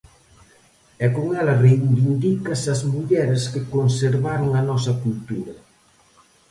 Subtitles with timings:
[1.05, 5.55] E con ela reivindicas as mulleres que conservaron a nosa cultura.